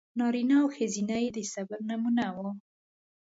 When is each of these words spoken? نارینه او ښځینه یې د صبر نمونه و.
نارینه 0.19 0.55
او 0.63 0.67
ښځینه 0.75 1.15
یې 1.23 1.29
د 1.37 1.39
صبر 1.53 1.79
نمونه 1.89 2.25
و. 2.35 2.37